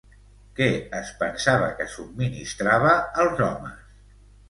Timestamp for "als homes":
3.27-3.97